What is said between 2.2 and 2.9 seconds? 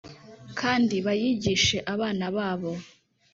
babo.’“